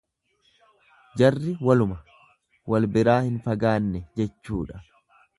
[1.21, 1.97] Jarri waluma,
[2.73, 4.81] wal biraa hin fagaanne jechuudha.